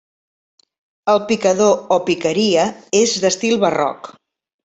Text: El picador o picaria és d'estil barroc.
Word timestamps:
El 1.13 1.19
picador 1.31 1.75
o 1.97 1.99
picaria 2.09 2.65
és 3.03 3.15
d'estil 3.25 3.55
barroc. 3.65 4.13